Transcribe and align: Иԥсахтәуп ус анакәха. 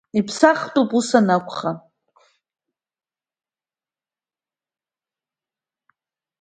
Иԥсахтәуп 0.19 0.89
ус 0.99 1.09
анакәха. 1.19 1.71